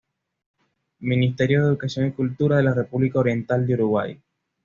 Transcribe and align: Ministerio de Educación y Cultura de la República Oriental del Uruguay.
Ministerio 1.01 1.61
de 1.61 1.67
Educación 1.67 2.07
y 2.07 2.11
Cultura 2.13 2.57
de 2.57 2.63
la 2.63 2.73
República 2.73 3.19
Oriental 3.19 3.67
del 3.67 3.81
Uruguay. 3.81 4.19